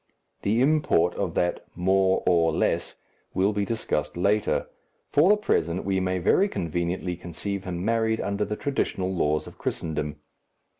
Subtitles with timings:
[0.41, 2.95] The import of that "more or less"
[3.35, 4.65] will be discussed later,
[5.11, 9.59] for the present we may very conveniently conceive him married under the traditional laws of
[9.59, 10.15] Christendom.